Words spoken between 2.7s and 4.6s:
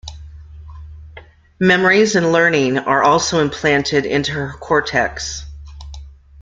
are also implanted into her